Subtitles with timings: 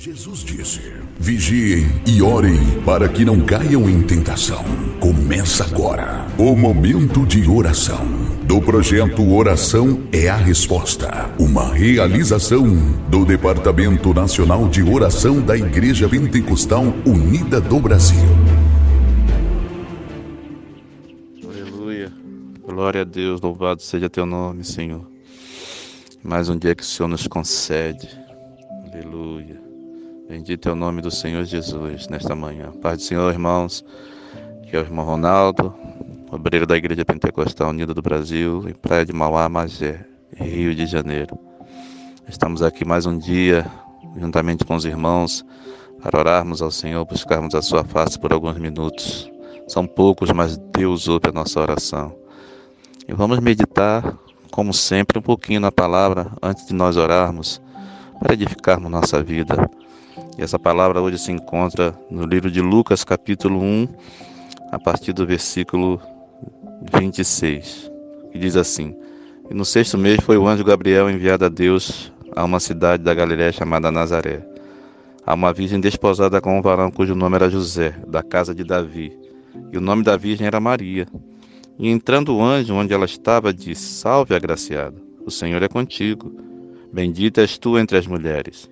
[0.00, 0.80] Jesus disse:
[1.18, 4.62] Vigiem e orem para que não caiam em tentação.
[5.00, 8.06] Começa agora o momento de oração
[8.44, 12.64] do projeto Oração é a Resposta, uma realização
[13.10, 18.28] do Departamento Nacional de Oração da Igreja Pentecostal Unida do Brasil.
[21.44, 22.12] Aleluia.
[22.62, 25.04] Glória a Deus, louvado seja teu nome, Senhor.
[26.22, 28.08] Mais um dia que o Senhor nos concede.
[28.92, 29.67] Aleluia.
[30.28, 32.70] Bendito é o nome do Senhor Jesus nesta manhã.
[32.82, 33.82] Paz do Senhor, irmãos,
[34.62, 35.74] que é o irmão Ronaldo,
[36.30, 40.04] obreiro da Igreja Pentecostal Unida do Brasil, em Praia de Mauá, Magé,
[40.36, 41.38] Rio de Janeiro.
[42.28, 43.64] Estamos aqui mais um dia,
[44.20, 45.46] juntamente com os irmãos,
[46.02, 49.32] para orarmos ao Senhor, buscarmos a sua face por alguns minutos.
[49.66, 52.14] São poucos, mas Deus ouve a nossa oração.
[53.08, 54.14] E vamos meditar,
[54.50, 57.62] como sempre, um pouquinho na palavra antes de nós orarmos,
[58.20, 59.70] para edificarmos nossa vida
[60.38, 63.88] e essa palavra hoje se encontra no livro de Lucas, capítulo 1,
[64.70, 66.00] a partir do versículo
[66.98, 67.90] 26,
[68.30, 68.94] que diz assim:
[69.50, 73.14] E no sexto mês foi o anjo Gabriel enviado a Deus a uma cidade da
[73.14, 74.46] Galiléia chamada Nazaré,
[75.26, 79.12] a uma virgem desposada com um varão cujo nome era José, da casa de Davi,
[79.72, 81.06] e o nome da virgem era Maria.
[81.78, 86.32] E entrando o anjo onde ela estava, disse: Salve, agraciada, o Senhor é contigo.
[86.92, 88.68] Bendita és tu entre as mulheres.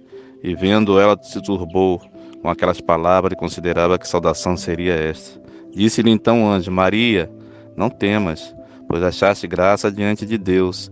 [0.47, 2.01] E vendo ela se turbou
[2.41, 5.41] com aquelas palavras e considerava que saudação seria esta.
[5.75, 7.29] Disse-lhe então o anjo: Maria,
[7.77, 8.55] não temas,
[8.89, 10.89] pois achaste graça diante de Deus.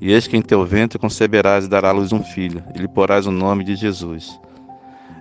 [0.00, 2.88] E eis que em teu ventre conceberás e dará à luz um filho, e lhe
[2.88, 4.40] porás o nome de Jesus.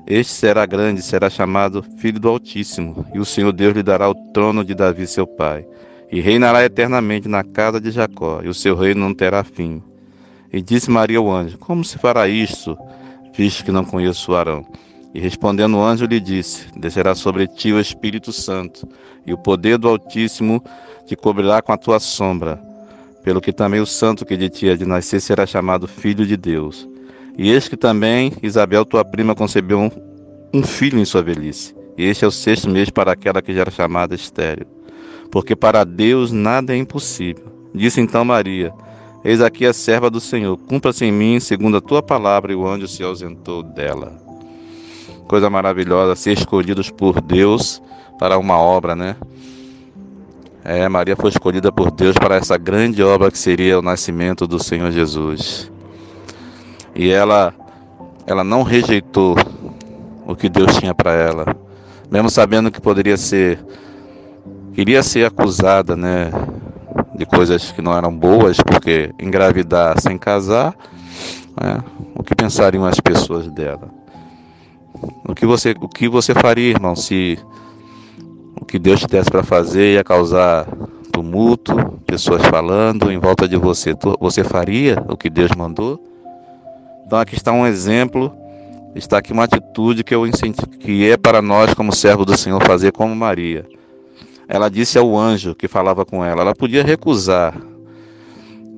[0.07, 4.15] Este será grande, será chamado Filho do Altíssimo, e o Senhor Deus lhe dará o
[4.33, 5.63] trono de Davi, seu pai,
[6.11, 9.83] e reinará eternamente na casa de Jacó, e o seu reino não terá fim.
[10.51, 12.75] E disse Maria ao anjo: Como se fará isto?
[13.63, 14.65] Que não conheço Arão.
[15.13, 18.87] E respondendo o anjo lhe disse: Descerá sobre ti o Espírito Santo,
[19.25, 20.61] e o poder do Altíssimo
[21.05, 22.61] te cobrirá com a tua sombra.
[23.23, 26.35] Pelo que também o santo que de ti é de nascer será chamado Filho de
[26.35, 26.87] Deus.
[27.37, 29.89] E eis que também Isabel, tua prima, concebeu um,
[30.53, 31.73] um filho em sua velhice.
[31.97, 34.67] E este é o sexto mês para aquela que já era chamada estéril.
[35.31, 37.45] Porque para Deus nada é impossível.
[37.73, 38.73] Disse então Maria:
[39.23, 42.65] Eis aqui a serva do Senhor, cumpra-se em mim segundo a tua palavra, e o
[42.65, 44.13] anjo se ausentou dela.
[45.27, 47.81] Coisa maravilhosa, ser escolhidos por Deus
[48.17, 49.17] para uma obra, né?
[50.63, 54.61] É, Maria foi escolhida por Deus para essa grande obra que seria o nascimento do
[54.61, 55.69] Senhor Jesus.
[56.95, 57.53] E ela,
[58.25, 59.35] ela não rejeitou
[60.25, 61.45] o que Deus tinha para ela,
[62.09, 63.59] mesmo sabendo que poderia ser,
[64.73, 66.31] queria ser acusada, né?
[67.19, 70.73] De coisas que não eram boas, porque engravidar sem casar,
[71.61, 71.83] né,
[72.15, 73.89] o que pensariam as pessoas dela?
[75.27, 77.37] O que você, o que você faria, irmão, se
[78.59, 80.65] o que Deus te desse para fazer ia causar
[81.11, 81.75] tumulto,
[82.07, 83.93] pessoas falando em volta de você?
[84.21, 86.01] Você faria o que Deus mandou?
[87.05, 88.31] Então aqui está um exemplo,
[88.95, 92.63] está aqui uma atitude que eu incentivo, que é para nós como servo do Senhor
[92.63, 93.65] fazer como Maria.
[94.51, 97.55] Ela disse ao anjo que falava com ela, ela podia recusar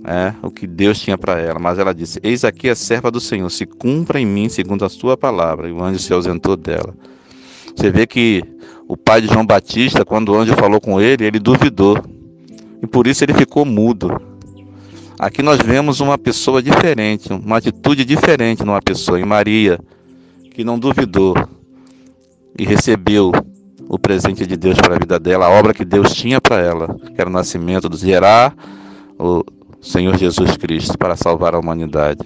[0.04, 3.22] é, o que Deus tinha para ela, mas ela disse: Eis aqui a serva do
[3.22, 5.70] Senhor, se cumpra em mim segundo a sua palavra.
[5.70, 6.94] E o anjo se ausentou dela.
[7.74, 8.44] Você vê que
[8.86, 11.98] o pai de João Batista, quando o anjo falou com ele, ele duvidou.
[12.84, 14.20] E por isso ele ficou mudo.
[15.18, 19.80] Aqui nós vemos uma pessoa diferente, uma atitude diferente numa pessoa, em Maria,
[20.54, 21.34] que não duvidou
[22.60, 23.32] e recebeu
[23.92, 26.96] o presente de Deus para a vida dela, a obra que Deus tinha para ela,
[27.14, 28.56] que era o nascimento do gerar
[29.20, 29.44] o
[29.82, 32.26] Senhor Jesus Cristo para salvar a humanidade.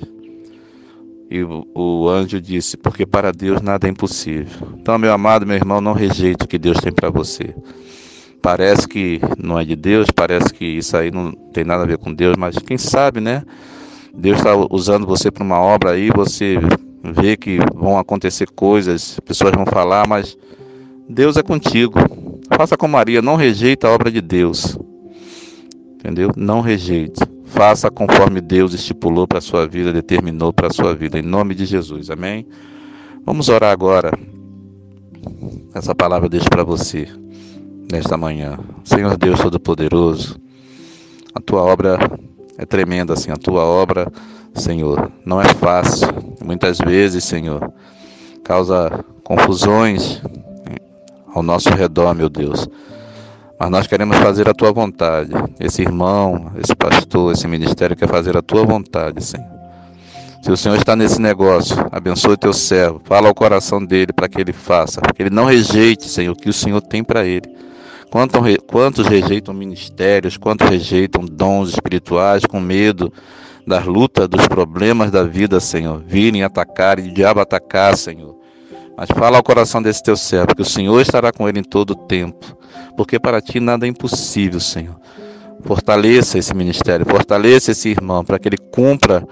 [1.28, 4.68] E o, anjo disse: Porque para Deus nada é impossível.
[4.80, 7.56] Então, meu amado, meu irmão, não rejeite o que Deus tem para você.
[8.44, 11.98] Parece que não é de Deus, parece que isso aí não tem nada a ver
[11.98, 13.42] com Deus, mas quem sabe, né?
[14.14, 16.60] Deus está usando você para uma obra aí, você
[17.04, 20.38] vê que vão acontecer coisas, pessoas vão falar, mas
[21.10, 22.00] Deus é contigo.
[22.56, 24.78] Faça com Maria, não rejeita a obra de Deus.
[25.96, 26.32] Entendeu?
[26.36, 27.22] Não rejeite.
[27.46, 31.56] Faça conforme Deus estipulou para a sua vida, determinou para a sua vida, em nome
[31.56, 32.10] de Jesus.
[32.10, 32.46] Amém?
[33.26, 34.12] Vamos orar agora.
[35.74, 37.08] Essa palavra eu deixo para você
[37.92, 38.58] nesta manhã.
[38.84, 40.40] Senhor Deus Todo-Poderoso,
[41.34, 41.98] a tua obra
[42.58, 44.12] é tremenda, assim, a tua obra,
[44.54, 46.08] Senhor, não é fácil.
[46.44, 47.74] Muitas vezes, Senhor,
[48.44, 50.22] causa confusões,
[51.36, 52.68] ao nosso redor, meu Deus.
[53.60, 55.32] Mas nós queremos fazer a tua vontade.
[55.60, 59.54] Esse irmão, esse pastor, esse ministério quer fazer a tua vontade, Senhor.
[60.42, 64.30] Se o Senhor está nesse negócio, abençoe o teu servo, fala ao coração dele para
[64.30, 67.54] que ele faça, que ele não rejeite, Senhor, o que o Senhor tem para ele.
[68.68, 73.12] Quantos rejeitam ministérios, quantos rejeitam dons espirituais com medo
[73.66, 78.35] das lutas, dos problemas da vida, Senhor, virem atacar e o diabo atacar, Senhor.
[78.98, 81.92] Mas fala ao coração desse teu servo que o Senhor estará com ele em todo
[81.92, 82.58] o tempo,
[82.96, 84.96] porque para ti nada é impossível, Senhor.
[85.64, 89.28] Fortaleça esse ministério, fortaleça esse irmão para que ele cumpra,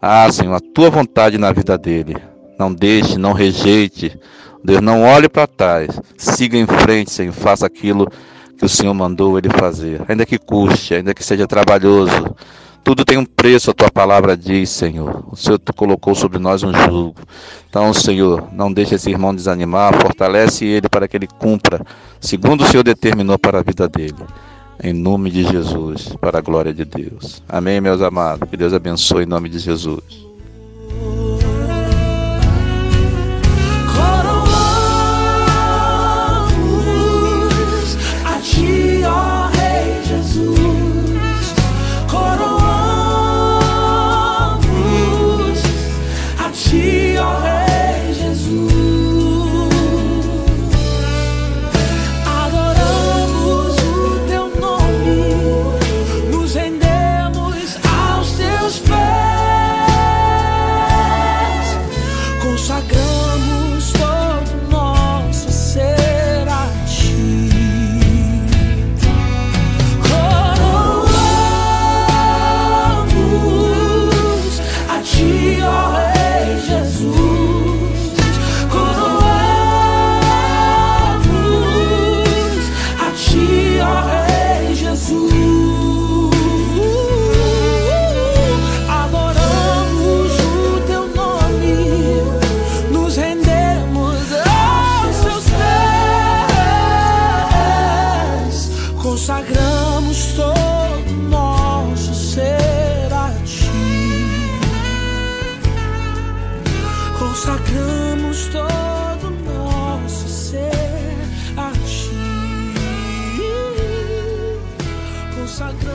[0.00, 2.16] ah, Senhor, a tua vontade na vida dele.
[2.58, 4.18] Não deixe, não rejeite.
[4.64, 5.88] Deus, não olhe para trás.
[6.16, 7.32] Siga em frente, Senhor.
[7.32, 8.08] Faça aquilo
[8.56, 10.02] que o Senhor mandou ele fazer.
[10.08, 12.34] Ainda que custe, ainda que seja trabalhoso.
[12.86, 15.24] Tudo tem um preço, a tua palavra diz, Senhor.
[15.28, 17.16] O Senhor colocou sobre nós um jugo.
[17.68, 21.84] Então, Senhor, não deixe esse irmão desanimar, fortalece ele para que ele cumpra,
[22.20, 24.14] segundo o Senhor determinou para a vida dele.
[24.80, 27.42] Em nome de Jesus, para a glória de Deus.
[27.48, 28.48] Amém, meus amados.
[28.48, 30.24] Que Deus abençoe em nome de Jesus.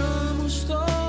[0.01, 1.00] estamos todos.